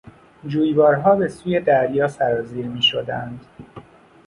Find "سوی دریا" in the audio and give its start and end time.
1.27-2.07